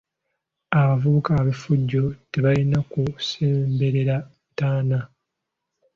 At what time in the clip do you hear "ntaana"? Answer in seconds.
4.51-4.99